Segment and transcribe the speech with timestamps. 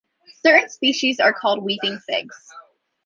[0.43, 2.47] Certain species are called weeping figs.